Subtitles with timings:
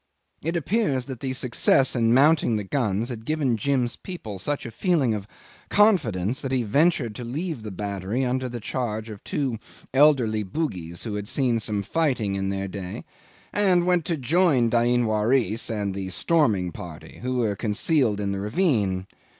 [0.41, 4.71] It appears that the success in mounting the guns had given Jim's people such a
[4.71, 5.27] feeling of
[5.69, 9.59] confidence that he ventured to leave the battery under charge of two
[9.93, 13.05] elderly Bugis who had seen some fighting in their day,
[13.53, 18.39] and went to join Dain Waris and the storming party who were concealed in the
[18.39, 19.05] ravine.